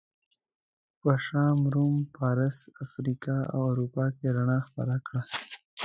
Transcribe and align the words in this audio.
په 1.01 1.11
شام، 1.25 1.59
روم، 1.73 1.95
فارس، 2.15 2.57
افریقا 2.85 3.37
او 3.53 3.59
اروپا 3.71 4.05
کې 4.17 4.27
رڼا 4.35 4.59
خپره 4.67 4.95
کړه. 5.05 5.21